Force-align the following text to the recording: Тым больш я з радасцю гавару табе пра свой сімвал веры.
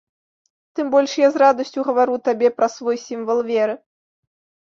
Тым 0.77 0.87
больш 0.95 1.11
я 1.21 1.27
з 1.33 1.41
радасцю 1.43 1.79
гавару 1.89 2.15
табе 2.29 2.47
пра 2.61 2.67
свой 2.77 2.97
сімвал 3.05 3.39
веры. 3.51 3.75